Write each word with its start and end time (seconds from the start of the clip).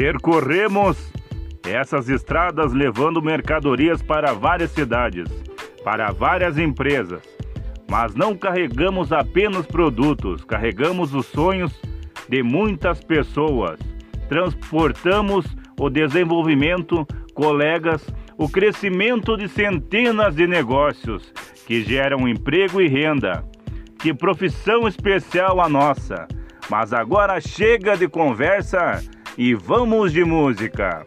Percorremos 0.00 1.12
essas 1.62 2.08
estradas 2.08 2.72
levando 2.72 3.20
mercadorias 3.20 4.00
para 4.00 4.32
várias 4.32 4.70
cidades, 4.70 5.28
para 5.84 6.10
várias 6.10 6.56
empresas. 6.56 7.20
Mas 7.86 8.14
não 8.14 8.34
carregamos 8.34 9.12
apenas 9.12 9.66
produtos, 9.66 10.42
carregamos 10.42 11.14
os 11.14 11.26
sonhos 11.26 11.78
de 12.30 12.42
muitas 12.42 13.04
pessoas. 13.04 13.78
Transportamos 14.26 15.44
o 15.78 15.90
desenvolvimento, 15.90 17.06
colegas, 17.34 18.02
o 18.38 18.48
crescimento 18.48 19.36
de 19.36 19.48
centenas 19.48 20.34
de 20.34 20.46
negócios 20.46 21.30
que 21.66 21.82
geram 21.82 22.26
emprego 22.26 22.80
e 22.80 22.88
renda. 22.88 23.44
Que 23.98 24.14
profissão 24.14 24.88
especial 24.88 25.60
a 25.60 25.68
nossa! 25.68 26.26
Mas 26.70 26.94
agora 26.94 27.38
chega 27.38 27.98
de 27.98 28.08
conversa 28.08 29.02
e 29.36 29.54
vamos 29.54 30.12
de 30.12 30.24
música. 30.24 31.04